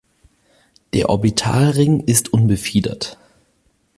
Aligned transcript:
Der 0.95 1.09
Orbitalring 1.11 1.99
ist 1.99 2.33
unbefiedert. 2.33 3.19